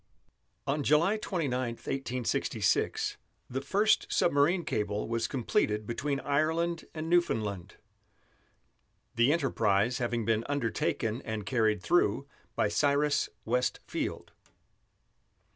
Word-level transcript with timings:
On 0.65 0.81
July 0.81 1.17
29, 1.17 1.75
1866, 1.75 3.17
the 3.47 3.61
first 3.61 4.07
submarine 4.11 4.65
cable 4.65 5.07
was 5.07 5.27
completed 5.27 5.85
between 5.85 6.19
Ireland 6.21 6.85
and 6.95 7.07
Newfoundland, 7.07 7.75
the 9.13 9.31
enterprise 9.31 9.99
having 9.99 10.25
been 10.25 10.43
undertaken 10.49 11.21
and 11.21 11.45
carried 11.45 11.83
through 11.83 12.27
by 12.55 12.67
Cyrus 12.67 13.29
West 13.45 13.79
Field. 13.85 14.31